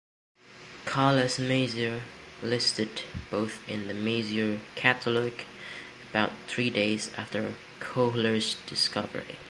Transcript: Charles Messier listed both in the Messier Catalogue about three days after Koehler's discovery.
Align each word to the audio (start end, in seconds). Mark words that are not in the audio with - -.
Charles 0.87 1.37
Messier 1.37 2.01
listed 2.41 3.03
both 3.29 3.61
in 3.69 3.87
the 3.87 3.93
Messier 3.93 4.59
Catalogue 4.73 5.41
about 6.09 6.31
three 6.47 6.71
days 6.71 7.13
after 7.19 7.53
Koehler's 7.79 8.55
discovery. 8.65 9.37